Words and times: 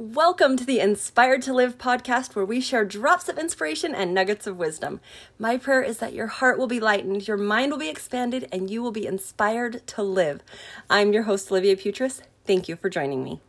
Welcome 0.00 0.56
to 0.56 0.64
the 0.64 0.80
Inspired 0.80 1.42
to 1.42 1.52
Live 1.52 1.76
podcast, 1.76 2.34
where 2.34 2.46
we 2.46 2.62
share 2.62 2.86
drops 2.86 3.28
of 3.28 3.36
inspiration 3.38 3.94
and 3.94 4.14
nuggets 4.14 4.46
of 4.46 4.56
wisdom. 4.56 4.98
My 5.38 5.58
prayer 5.58 5.82
is 5.82 5.98
that 5.98 6.14
your 6.14 6.26
heart 6.26 6.58
will 6.58 6.66
be 6.66 6.80
lightened, 6.80 7.28
your 7.28 7.36
mind 7.36 7.70
will 7.70 7.78
be 7.78 7.90
expanded, 7.90 8.48
and 8.50 8.70
you 8.70 8.80
will 8.80 8.92
be 8.92 9.06
inspired 9.06 9.86
to 9.88 10.02
live. 10.02 10.40
I'm 10.88 11.12
your 11.12 11.24
host, 11.24 11.50
Olivia 11.50 11.76
Putris. 11.76 12.22
Thank 12.46 12.66
you 12.66 12.76
for 12.76 12.88
joining 12.88 13.22
me. 13.22 13.42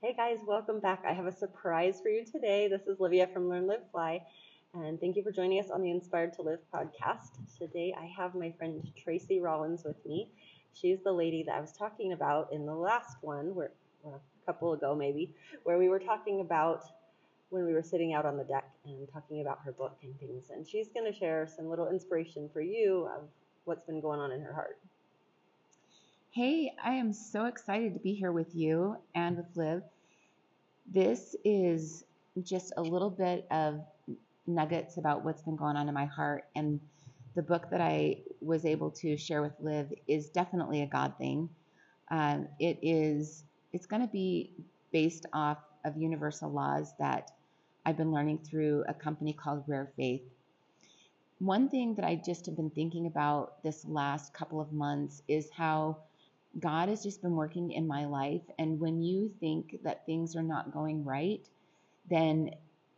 Hey 0.00 0.14
guys, 0.16 0.38
welcome 0.46 0.80
back. 0.80 1.04
I 1.06 1.12
have 1.12 1.26
a 1.26 1.36
surprise 1.36 2.00
for 2.02 2.08
you 2.08 2.24
today. 2.24 2.68
This 2.68 2.86
is 2.86 3.00
Livia 3.00 3.26
from 3.26 3.50
Learn 3.50 3.66
Live 3.66 3.82
Fly, 3.92 4.22
and 4.72 4.98
thank 4.98 5.14
you 5.16 5.22
for 5.22 5.30
joining 5.30 5.60
us 5.62 5.68
on 5.70 5.82
the 5.82 5.90
Inspired 5.90 6.32
to 6.36 6.40
Live 6.40 6.60
podcast. 6.72 7.32
Today 7.58 7.94
I 8.00 8.06
have 8.16 8.34
my 8.34 8.50
friend 8.52 8.82
Tracy 8.96 9.40
Rollins 9.40 9.84
with 9.84 10.02
me. 10.06 10.30
She's 10.72 11.00
the 11.04 11.12
lady 11.12 11.42
that 11.42 11.54
I 11.54 11.60
was 11.60 11.72
talking 11.72 12.14
about 12.14 12.50
in 12.50 12.64
the 12.64 12.74
last 12.74 13.18
one, 13.20 13.54
where 13.54 13.72
well, 14.02 14.22
couple 14.48 14.72
ago 14.72 14.94
maybe, 14.94 15.34
where 15.64 15.78
we 15.78 15.90
were 15.90 15.98
talking 15.98 16.40
about 16.40 16.82
when 17.50 17.66
we 17.66 17.74
were 17.74 17.82
sitting 17.82 18.14
out 18.14 18.24
on 18.24 18.38
the 18.38 18.44
deck 18.44 18.64
and 18.86 19.06
talking 19.12 19.42
about 19.42 19.58
her 19.64 19.72
book 19.72 19.98
and 20.02 20.18
things. 20.18 20.50
And 20.50 20.66
she's 20.66 20.88
going 20.88 21.10
to 21.10 21.16
share 21.16 21.46
some 21.46 21.68
little 21.68 21.88
inspiration 21.90 22.48
for 22.52 22.62
you 22.62 23.08
of 23.14 23.24
what's 23.64 23.84
been 23.84 24.00
going 24.00 24.20
on 24.20 24.32
in 24.32 24.40
her 24.40 24.54
heart. 24.54 24.78
Hey, 26.30 26.72
I 26.82 26.92
am 26.92 27.12
so 27.12 27.44
excited 27.44 27.92
to 27.94 28.00
be 28.00 28.14
here 28.14 28.32
with 28.32 28.54
you 28.54 28.96
and 29.14 29.36
with 29.36 29.46
Liv. 29.54 29.82
This 30.90 31.36
is 31.44 32.04
just 32.42 32.72
a 32.76 32.82
little 32.82 33.10
bit 33.10 33.46
of 33.50 33.80
nuggets 34.46 34.96
about 34.96 35.24
what's 35.24 35.42
been 35.42 35.56
going 35.56 35.76
on 35.76 35.88
in 35.88 35.94
my 35.94 36.06
heart. 36.06 36.44
And 36.56 36.80
the 37.34 37.42
book 37.42 37.70
that 37.70 37.80
I 37.82 38.22
was 38.40 38.64
able 38.64 38.90
to 38.92 39.16
share 39.16 39.42
with 39.42 39.52
Liv 39.60 39.92
is 40.06 40.30
definitely 40.30 40.82
a 40.82 40.86
God 40.86 41.14
thing. 41.18 41.50
Um, 42.10 42.48
it 42.58 42.78
is 42.82 43.44
it's 43.72 43.86
going 43.86 44.02
to 44.02 44.08
be 44.08 44.52
based 44.92 45.26
off 45.32 45.58
of 45.84 45.96
universal 45.96 46.50
laws 46.50 46.92
that 46.98 47.30
I've 47.84 47.96
been 47.96 48.12
learning 48.12 48.38
through 48.38 48.84
a 48.88 48.94
company 48.94 49.32
called 49.32 49.64
Rare 49.66 49.90
Faith. 49.96 50.22
One 51.38 51.68
thing 51.68 51.94
that 51.94 52.04
I 52.04 52.16
just 52.16 52.46
have 52.46 52.56
been 52.56 52.70
thinking 52.70 53.06
about 53.06 53.62
this 53.62 53.84
last 53.84 54.34
couple 54.34 54.60
of 54.60 54.72
months 54.72 55.22
is 55.28 55.48
how 55.50 55.98
God 56.58 56.88
has 56.88 57.02
just 57.02 57.22
been 57.22 57.36
working 57.36 57.72
in 57.72 57.86
my 57.86 58.06
life. 58.06 58.42
And 58.58 58.80
when 58.80 59.02
you 59.02 59.30
think 59.40 59.78
that 59.84 60.04
things 60.06 60.34
are 60.34 60.42
not 60.42 60.72
going 60.72 61.04
right, 61.04 61.46
then 62.10 62.50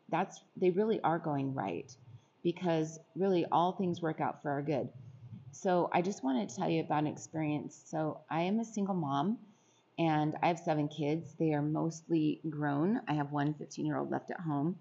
that's 0.08 0.40
they 0.56 0.70
really 0.70 1.00
are 1.02 1.18
going 1.18 1.54
right 1.54 1.94
because 2.42 2.98
really 3.14 3.44
all 3.52 3.72
things 3.72 4.00
work 4.00 4.20
out 4.20 4.42
for 4.42 4.50
our 4.50 4.62
good. 4.62 4.88
So 5.52 5.90
I 5.92 6.00
just 6.00 6.24
wanted 6.24 6.48
to 6.48 6.56
tell 6.56 6.68
you 6.68 6.80
about 6.80 7.00
an 7.00 7.08
experience. 7.08 7.80
So 7.86 8.20
I 8.30 8.42
am 8.42 8.60
a 8.60 8.64
single 8.64 8.94
mom 8.94 9.38
and 10.00 10.34
I 10.42 10.48
have 10.48 10.58
seven 10.58 10.88
kids. 10.88 11.34
They 11.38 11.52
are 11.52 11.60
mostly 11.60 12.40
grown. 12.48 13.02
I 13.06 13.12
have 13.12 13.32
one 13.32 13.52
15 13.52 13.84
year 13.84 13.98
old 13.98 14.10
left 14.10 14.30
at 14.30 14.40
home. 14.40 14.76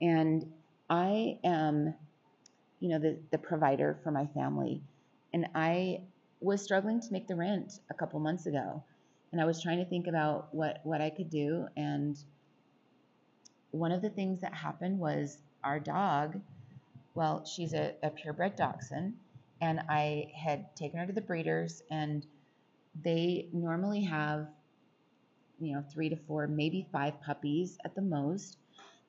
And 0.00 0.50
I 0.88 1.38
am, 1.44 1.92
you 2.80 2.88
know, 2.88 2.98
the, 2.98 3.18
the 3.30 3.36
provider 3.36 3.98
for 4.02 4.10
my 4.10 4.26
family. 4.28 4.82
And 5.34 5.46
I 5.54 6.00
was 6.40 6.62
struggling 6.62 7.02
to 7.02 7.12
make 7.12 7.28
the 7.28 7.36
rent 7.36 7.80
a 7.90 7.94
couple 7.94 8.18
months 8.18 8.46
ago. 8.46 8.82
And 9.30 9.42
I 9.42 9.44
was 9.44 9.60
trying 9.60 9.76
to 9.76 9.84
think 9.84 10.06
about 10.06 10.48
what, 10.54 10.80
what 10.84 11.02
I 11.02 11.10
could 11.10 11.28
do. 11.28 11.66
And 11.76 12.16
one 13.72 13.92
of 13.92 14.00
the 14.00 14.08
things 14.08 14.40
that 14.40 14.54
happened 14.54 14.98
was 14.98 15.36
our 15.64 15.78
dog, 15.78 16.40
well, 17.14 17.44
she's 17.44 17.74
a, 17.74 17.92
a 18.02 18.08
purebred 18.08 18.56
dachshund. 18.56 19.16
And 19.60 19.80
I 19.90 20.32
had 20.34 20.74
taken 20.76 20.98
her 20.98 21.06
to 21.06 21.12
the 21.12 21.20
breeders 21.20 21.82
and 21.90 22.26
they 23.02 23.48
normally 23.52 24.02
have, 24.04 24.48
you 25.60 25.74
know, 25.74 25.84
three 25.92 26.08
to 26.08 26.16
four, 26.16 26.46
maybe 26.46 26.86
five 26.92 27.20
puppies 27.20 27.78
at 27.84 27.94
the 27.94 28.02
most. 28.02 28.58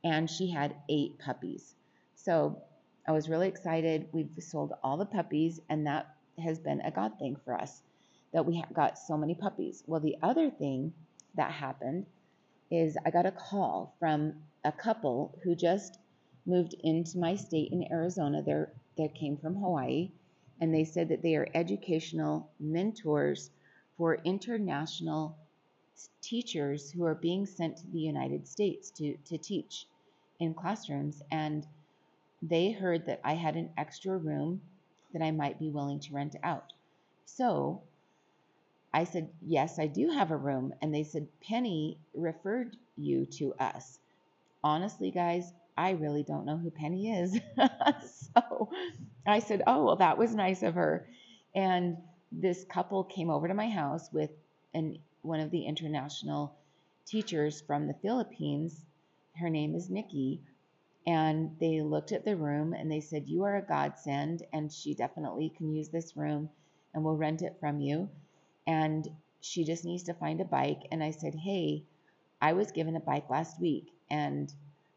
And 0.03 0.29
she 0.29 0.49
had 0.49 0.75
eight 0.89 1.19
puppies. 1.19 1.75
So 2.15 2.61
I 3.07 3.11
was 3.11 3.29
really 3.29 3.47
excited. 3.47 4.07
We've 4.11 4.29
sold 4.39 4.73
all 4.83 4.97
the 4.97 5.05
puppies, 5.05 5.59
and 5.69 5.87
that 5.87 6.07
has 6.43 6.59
been 6.59 6.81
a 6.81 6.91
God 6.91 7.17
thing 7.19 7.37
for 7.43 7.53
us 7.53 7.81
that 8.33 8.45
we 8.45 8.63
got 8.73 8.97
so 8.97 9.17
many 9.17 9.33
puppies. 9.33 9.83
Well, 9.87 10.01
the 10.01 10.17
other 10.21 10.49
thing 10.49 10.93
that 11.35 11.51
happened 11.51 12.05
is 12.69 12.97
I 13.05 13.11
got 13.11 13.25
a 13.25 13.31
call 13.31 13.95
from 13.99 14.33
a 14.63 14.71
couple 14.71 15.39
who 15.43 15.55
just 15.55 15.97
moved 16.45 16.75
into 16.83 17.17
my 17.17 17.35
state 17.35 17.71
in 17.71 17.87
Arizona. 17.91 18.41
They're, 18.43 18.71
they 18.97 19.07
came 19.07 19.37
from 19.37 19.55
Hawaii, 19.55 20.11
and 20.59 20.73
they 20.73 20.83
said 20.83 21.09
that 21.09 21.21
they 21.21 21.35
are 21.35 21.47
educational 21.53 22.51
mentors 22.59 23.49
for 23.97 24.15
international 24.25 25.37
teachers 26.21 26.91
who 26.91 27.05
are 27.05 27.15
being 27.15 27.45
sent 27.45 27.77
to 27.77 27.87
the 27.87 27.99
United 27.99 28.47
States 28.47 28.91
to, 28.91 29.17
to 29.25 29.37
teach 29.37 29.87
in 30.39 30.53
classrooms. 30.53 31.21
And 31.31 31.65
they 32.41 32.71
heard 32.71 33.05
that 33.07 33.21
I 33.23 33.35
had 33.35 33.55
an 33.55 33.71
extra 33.77 34.17
room 34.17 34.61
that 35.13 35.23
I 35.23 35.31
might 35.31 35.59
be 35.59 35.69
willing 35.71 35.99
to 36.01 36.13
rent 36.13 36.35
out. 36.43 36.73
So 37.25 37.83
I 38.93 39.03
said, 39.05 39.29
Yes, 39.41 39.79
I 39.79 39.87
do 39.87 40.09
have 40.09 40.31
a 40.31 40.37
room. 40.37 40.73
And 40.81 40.93
they 40.93 41.03
said, 41.03 41.27
Penny 41.41 41.99
referred 42.13 42.75
you 42.97 43.25
to 43.37 43.53
us. 43.59 43.99
Honestly, 44.63 45.11
guys, 45.11 45.53
I 45.77 45.91
really 45.91 46.23
don't 46.23 46.45
know 46.45 46.57
who 46.57 46.71
Penny 46.71 47.11
is. 47.11 47.39
so 48.35 48.69
I 49.27 49.39
said, 49.39 49.63
Oh, 49.67 49.85
well, 49.85 49.95
that 49.97 50.17
was 50.17 50.35
nice 50.35 50.63
of 50.63 50.75
her. 50.75 51.07
And 51.55 51.97
this 52.31 52.65
couple 52.65 53.03
came 53.03 53.29
over 53.29 53.47
to 53.47 53.53
my 53.53 53.69
house 53.69 54.11
with 54.11 54.31
an 54.73 54.99
one 55.21 55.39
of 55.39 55.51
the 55.51 55.65
international 55.65 56.55
teachers 57.05 57.61
from 57.61 57.87
the 57.87 57.93
Philippines. 57.95 58.85
Her 59.35 59.49
name 59.49 59.75
is 59.75 59.89
Nikki. 59.89 60.41
And 61.05 61.55
they 61.59 61.81
looked 61.81 62.11
at 62.11 62.25
the 62.25 62.35
room 62.35 62.73
and 62.73 62.91
they 62.91 62.99
said, 62.99 63.27
You 63.27 63.43
are 63.43 63.55
a 63.55 63.61
godsend, 63.61 64.43
and 64.51 64.71
she 64.71 64.93
definitely 64.93 65.53
can 65.57 65.73
use 65.73 65.87
this 65.89 66.17
room 66.17 66.49
and 66.93 67.03
we'll 67.03 67.15
rent 67.15 67.41
it 67.41 67.57
from 67.59 67.79
you. 67.79 68.09
And 68.65 69.07
she 69.39 69.63
just 69.63 69.85
needs 69.85 70.03
to 70.03 70.13
find 70.13 70.41
a 70.41 70.45
bike. 70.45 70.81
And 70.91 71.01
I 71.01 71.11
said, 71.11 71.33
Hey, 71.33 71.83
I 72.41 72.53
was 72.53 72.71
given 72.71 72.95
a 72.95 73.01
bike 73.01 73.29
last 73.29 73.59
week. 73.61 73.93
And 74.09 74.51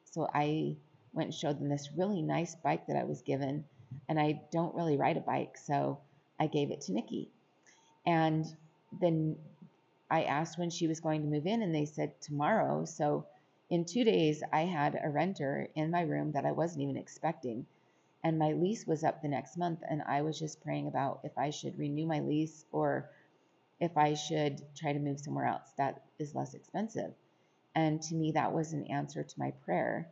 so 0.04 0.28
I 0.32 0.76
went 1.12 1.28
and 1.28 1.34
showed 1.34 1.60
them 1.60 1.68
this 1.68 1.90
really 1.96 2.22
nice 2.22 2.54
bike 2.56 2.86
that 2.88 2.96
I 2.96 3.04
was 3.04 3.22
given. 3.22 3.64
And 4.08 4.18
I 4.18 4.40
don't 4.50 4.74
really 4.74 4.96
ride 4.96 5.16
a 5.16 5.20
bike. 5.20 5.56
So 5.56 6.00
I 6.40 6.46
gave 6.46 6.70
it 6.70 6.80
to 6.82 6.92
Nikki. 6.92 7.30
And 8.06 8.46
then 8.98 9.36
I 10.10 10.24
asked 10.24 10.58
when 10.58 10.70
she 10.70 10.88
was 10.88 10.98
going 10.98 11.22
to 11.22 11.28
move 11.28 11.46
in, 11.46 11.62
and 11.62 11.74
they 11.74 11.84
said 11.84 12.20
tomorrow. 12.20 12.84
So 12.86 13.26
in 13.68 13.84
two 13.84 14.02
days, 14.02 14.42
I 14.52 14.62
had 14.62 14.98
a 15.00 15.10
renter 15.10 15.68
in 15.76 15.90
my 15.90 16.02
room 16.02 16.32
that 16.32 16.46
I 16.46 16.52
wasn't 16.52 16.82
even 16.82 16.96
expecting. 16.96 17.66
And 18.24 18.38
my 18.38 18.52
lease 18.52 18.86
was 18.86 19.04
up 19.04 19.22
the 19.22 19.28
next 19.28 19.56
month, 19.56 19.80
and 19.88 20.02
I 20.02 20.22
was 20.22 20.38
just 20.38 20.62
praying 20.62 20.88
about 20.88 21.20
if 21.24 21.38
I 21.38 21.50
should 21.50 21.78
renew 21.78 22.06
my 22.06 22.20
lease 22.20 22.64
or 22.72 23.10
if 23.78 23.96
I 23.96 24.14
should 24.14 24.60
try 24.74 24.92
to 24.92 24.98
move 24.98 25.20
somewhere 25.20 25.46
else 25.46 25.72
that 25.78 26.02
is 26.18 26.34
less 26.34 26.54
expensive. 26.54 27.14
And 27.74 28.02
to 28.02 28.14
me, 28.14 28.32
that 28.32 28.52
was 28.52 28.72
an 28.72 28.86
answer 28.88 29.22
to 29.22 29.38
my 29.38 29.52
prayer. 29.64 30.08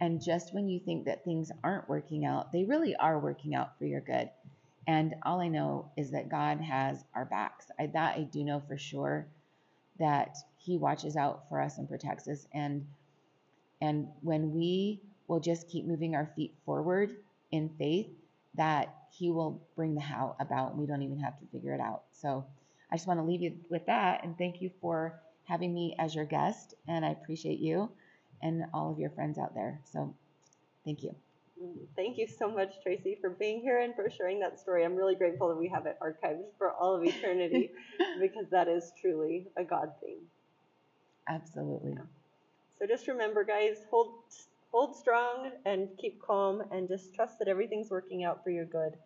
And 0.00 0.22
just 0.22 0.52
when 0.52 0.68
you 0.68 0.80
think 0.80 1.06
that 1.06 1.24
things 1.24 1.50
aren't 1.64 1.88
working 1.88 2.26
out, 2.26 2.52
they 2.52 2.64
really 2.64 2.96
are 2.96 3.18
working 3.18 3.54
out 3.54 3.78
for 3.78 3.86
your 3.86 4.00
good. 4.00 4.28
And 4.86 5.14
all 5.24 5.40
I 5.40 5.48
know 5.48 5.90
is 5.96 6.12
that 6.12 6.28
God 6.28 6.60
has 6.60 7.04
our 7.14 7.24
backs. 7.24 7.66
I, 7.78 7.86
that 7.86 8.16
I 8.16 8.22
do 8.22 8.44
know 8.44 8.62
for 8.66 8.78
sure 8.78 9.26
that 9.98 10.36
He 10.58 10.76
watches 10.76 11.16
out 11.16 11.48
for 11.48 11.60
us 11.60 11.78
and 11.78 11.88
protects 11.88 12.28
us. 12.28 12.46
And 12.52 12.86
and 13.80 14.08
when 14.22 14.52
we 14.52 15.00
will 15.28 15.40
just 15.40 15.68
keep 15.68 15.84
moving 15.84 16.14
our 16.14 16.30
feet 16.36 16.54
forward 16.64 17.16
in 17.50 17.70
faith, 17.78 18.08
that 18.54 18.94
He 19.10 19.30
will 19.30 19.60
bring 19.74 19.94
the 19.94 20.00
how 20.00 20.36
about, 20.40 20.70
and 20.70 20.80
we 20.80 20.86
don't 20.86 21.02
even 21.02 21.18
have 21.20 21.38
to 21.40 21.46
figure 21.46 21.74
it 21.74 21.80
out. 21.80 22.02
So 22.12 22.44
I 22.90 22.96
just 22.96 23.08
want 23.08 23.20
to 23.20 23.24
leave 23.24 23.42
you 23.42 23.54
with 23.68 23.86
that, 23.86 24.24
and 24.24 24.38
thank 24.38 24.62
you 24.62 24.70
for 24.80 25.20
having 25.44 25.74
me 25.74 25.94
as 25.98 26.14
your 26.14 26.24
guest, 26.24 26.74
and 26.88 27.04
I 27.04 27.10
appreciate 27.10 27.58
you 27.58 27.90
and 28.42 28.64
all 28.72 28.92
of 28.92 28.98
your 28.98 29.10
friends 29.10 29.38
out 29.38 29.54
there. 29.54 29.80
So 29.92 30.14
thank 30.84 31.02
you. 31.02 31.25
Thank 31.96 32.18
you 32.18 32.26
so 32.26 32.50
much, 32.50 32.74
Tracy, 32.82 33.18
for 33.20 33.30
being 33.30 33.60
here 33.60 33.80
and 33.80 33.94
for 33.94 34.10
sharing 34.10 34.40
that 34.40 34.58
story. 34.58 34.84
I'm 34.84 34.94
really 34.96 35.14
grateful 35.16 35.48
that 35.48 35.56
we 35.56 35.68
have 35.68 35.86
it 35.86 35.96
archived 36.02 36.44
for 36.58 36.72
all 36.72 36.96
of 36.96 37.04
eternity 37.04 37.70
because 38.20 38.46
that 38.50 38.68
is 38.68 38.92
truly 39.00 39.48
a 39.58 39.64
God 39.64 39.90
thing. 40.00 40.20
Absolutely. 41.28 41.92
Yeah. 41.92 42.04
So 42.78 42.86
just 42.86 43.08
remember, 43.08 43.44
guys, 43.44 43.78
hold 43.90 44.14
hold 44.72 44.96
strong 44.96 45.50
and 45.64 45.88
keep 45.98 46.20
calm 46.20 46.62
and 46.72 46.88
just 46.88 47.14
trust 47.14 47.38
that 47.38 47.48
everything's 47.48 47.90
working 47.90 48.24
out 48.24 48.42
for 48.44 48.50
your 48.50 48.66
good. 48.66 48.96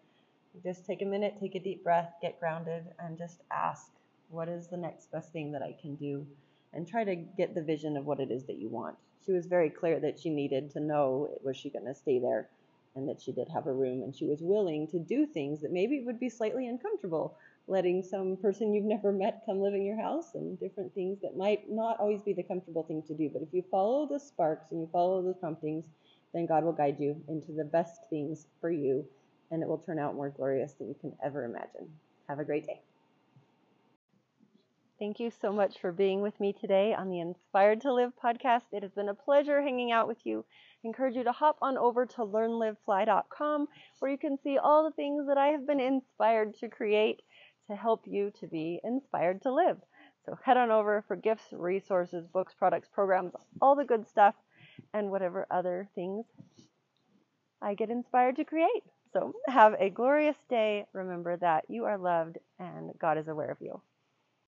Just 0.65 0.87
take 0.87 1.03
a 1.03 1.07
minute, 1.07 1.35
take 1.41 1.55
a 1.55 1.61
deep 1.61 1.85
breath, 1.85 2.11
get 2.23 2.39
grounded, 2.41 2.85
and 2.99 3.19
just 3.19 3.43
ask, 3.53 3.93
what 4.29 4.49
is 4.49 4.69
the 4.69 4.77
next 4.77 5.11
best 5.13 5.33
thing 5.33 5.53
that 5.53 5.63
I 5.63 5.75
can 5.81 5.97
do? 5.97 6.27
And 6.73 6.87
try 6.89 7.05
to 7.05 7.17
get 7.17 7.55
the 7.55 7.63
vision 7.63 7.97
of 7.97 8.05
what 8.07 8.21
it 8.21 8.31
is 8.31 8.47
that 8.47 8.59
you 8.59 8.69
want 8.71 8.97
she 9.25 9.33
was 9.33 9.47
very 9.47 9.71
clear 9.71 10.01
that 10.01 10.19
she 10.19 10.31
needed 10.31 10.71
to 10.71 10.81
know 10.81 11.29
was 11.43 11.57
she 11.57 11.71
going 11.71 11.87
to 11.87 11.95
stay 11.95 12.19
there 12.19 12.49
and 12.97 13.09
that 13.09 13.21
she 13.21 13.33
did 13.33 13.49
have 13.49 13.67
a 13.67 13.73
room 13.73 14.03
and 14.03 14.15
she 14.15 14.27
was 14.27 14.41
willing 14.41 14.87
to 14.89 14.99
do 14.99 15.27
things 15.27 15.61
that 15.61 15.73
maybe 15.73 16.03
would 16.03 16.19
be 16.19 16.29
slightly 16.29 16.67
uncomfortable 16.67 17.37
letting 17.69 18.03
some 18.03 18.37
person 18.37 18.75
you've 18.75 18.85
never 18.85 19.13
met 19.13 19.43
come 19.47 19.61
live 19.61 19.75
in 19.75 19.85
your 19.85 20.01
house 20.01 20.35
and 20.35 20.59
different 20.59 20.93
things 20.93 21.21
that 21.23 21.37
might 21.37 21.71
not 21.71 21.99
always 22.01 22.21
be 22.23 22.33
the 22.33 22.43
comfortable 22.43 22.83
thing 22.83 23.03
to 23.07 23.15
do. 23.15 23.31
But 23.33 23.43
if 23.43 23.49
you 23.53 23.63
follow 23.71 24.09
the 24.11 24.19
sparks 24.19 24.73
and 24.73 24.81
you 24.81 24.89
follow 24.93 25.23
those 25.23 25.37
promptings, 25.37 25.85
then 26.35 26.47
God 26.47 26.65
will 26.65 26.73
guide 26.73 26.97
you 26.99 27.23
into 27.29 27.53
the 27.53 27.65
best 27.65 28.01
things 28.11 28.47
for 28.61 28.71
you 28.71 29.07
and 29.53 29.63
it 29.63 29.69
will 29.69 29.79
turn 29.79 29.99
out 29.99 30.15
more 30.15 30.31
glorious 30.31 30.73
than 30.75 30.89
you 30.89 30.97
can 31.01 31.13
ever 31.25 31.45
imagine. 31.45 31.89
Have 32.29 32.41
a 32.41 32.45
great 32.45 32.67
day. 32.67 32.81
Thank 35.01 35.19
you 35.19 35.31
so 35.31 35.51
much 35.51 35.79
for 35.81 35.93
being 35.93 36.21
with 36.21 36.39
me 36.39 36.53
today 36.53 36.93
on 36.93 37.09
the 37.09 37.21
Inspired 37.21 37.81
to 37.81 37.95
Live 37.95 38.13
podcast. 38.23 38.65
It 38.71 38.83
has 38.83 38.93
been 38.93 39.09
a 39.09 39.15
pleasure 39.15 39.63
hanging 39.63 39.91
out 39.91 40.07
with 40.07 40.19
you. 40.25 40.45
I 40.85 40.89
encourage 40.89 41.17
you 41.17 41.25
to 41.25 41.33
hop 41.33 41.57
on 41.63 41.79
over 41.79 42.05
to 42.05 42.17
learnlivefly.com 42.19 43.67
where 43.99 44.11
you 44.11 44.19
can 44.19 44.37
see 44.45 44.59
all 44.59 44.85
the 44.85 44.95
things 44.95 45.27
that 45.27 45.39
I 45.39 45.47
have 45.47 45.67
been 45.67 45.81
inspired 45.81 46.55
to 46.57 46.69
create 46.69 47.23
to 47.71 47.77
help 47.77 48.03
you 48.05 48.31
to 48.41 48.47
be 48.47 48.79
inspired 48.85 49.41
to 49.41 49.55
live. 49.55 49.79
So 50.27 50.37
head 50.45 50.59
on 50.59 50.71
over 50.71 51.03
for 51.09 51.17
gifts, 51.17 51.47
resources, 51.51 52.27
books, 52.31 52.53
products, 52.53 52.91
programs, 52.93 53.33
all 53.63 53.77
the 53.77 53.87
good 53.87 54.07
stuff, 54.07 54.35
and 54.93 55.11
whatever 55.11 55.47
other 55.51 55.89
things 55.95 56.27
I 57.63 57.73
get 57.73 57.89
inspired 57.89 58.37
to 58.37 58.45
create. 58.45 58.83
So 59.15 59.33
have 59.47 59.73
a 59.81 59.89
glorious 59.89 60.37
day. 60.51 60.85
Remember 60.93 61.39
that 61.39 61.65
you 61.71 61.87
are 61.87 61.97
loved 61.97 62.37
and 62.59 62.91
God 63.01 63.17
is 63.17 63.29
aware 63.29 63.51
of 63.51 63.63
you. 63.63 63.81